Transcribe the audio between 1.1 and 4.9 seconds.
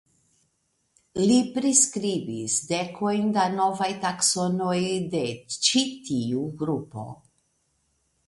Li priskribis dekojn da novaj taksonoj